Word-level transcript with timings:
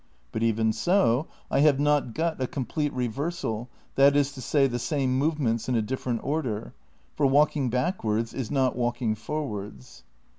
But 0.31 0.41
even 0.41 0.73
so, 0.73 1.27
I 1.51 1.59
have 1.59 1.79
not 1.79 2.15
got 2.15 2.41
a 2.41 2.47
complete 2.47 2.91
reversal, 2.91 3.69
that 3.93 4.15
is 4.15 4.31
to 4.31 4.41
say, 4.41 4.65
the 4.65 4.79
same 4.79 5.15
movements 5.15 5.69
in 5.69 5.75
a 5.75 5.81
different 5.83 6.23
order; 6.23 6.73
for 7.15 7.27
walking 7.27 7.69
backwards 7.69 8.33
is 8.33 8.49
not 8.49 8.75
walking 8.75 9.13
forwards. 9.13 10.01